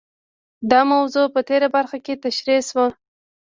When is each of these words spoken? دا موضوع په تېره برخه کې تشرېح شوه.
دا 0.71 0.81
موضوع 0.93 1.25
په 1.35 1.41
تېره 1.49 1.67
برخه 1.75 1.97
کې 2.05 2.13
تشرېح 2.23 2.61
شوه. 2.69 2.85